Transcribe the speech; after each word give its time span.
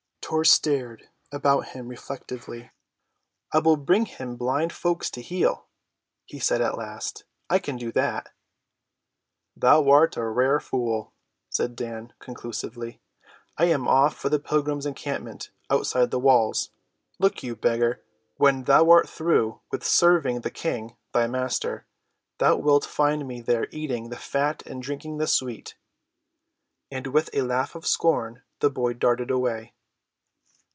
Tor 0.33 0.45
stared 0.45 1.09
about 1.29 1.67
him 1.69 1.89
reflectively. 1.89 2.71
"I 3.51 3.59
will 3.59 3.75
bring 3.75 4.05
him 4.05 4.37
blind 4.37 4.71
folks 4.71 5.09
to 5.11 5.21
heal," 5.21 5.67
he 6.25 6.39
said 6.39 6.61
at 6.61 6.77
last. 6.77 7.25
"I 7.49 7.59
can 7.59 7.75
do 7.75 7.91
that." 7.91 8.29
"Thou 9.57 9.89
art 9.89 10.15
a 10.15 10.23
rare 10.23 10.61
fool," 10.61 11.11
said 11.49 11.75
Dan 11.75 12.13
conclusively. 12.19 13.01
"I 13.57 13.65
am 13.65 13.89
off 13.89 14.15
for 14.15 14.29
the 14.29 14.39
pilgrim 14.39 14.79
encampment 14.85 15.49
outside 15.69 16.11
the 16.11 16.19
walls. 16.19 16.69
Look 17.19 17.43
you, 17.43 17.53
beggar, 17.57 18.01
when 18.37 18.63
thou 18.63 18.89
art 18.89 19.09
through 19.09 19.59
with 19.69 19.83
serving 19.83 20.41
the 20.41 20.51
King, 20.51 20.95
thy 21.11 21.27
Master, 21.27 21.85
thou 22.37 22.55
wilt 22.55 22.85
find 22.85 23.27
me 23.27 23.41
there 23.41 23.67
eating 23.69 24.07
the 24.07 24.15
fat 24.15 24.63
and 24.65 24.81
drinking 24.81 25.17
the 25.17 25.27
sweet," 25.27 25.75
and 26.89 27.07
with 27.07 27.29
a 27.33 27.41
laugh 27.41 27.75
of 27.75 27.85
scorn 27.85 28.43
the 28.61 28.69
boy 28.69 28.93
darted 28.93 29.29
away. 29.29 29.73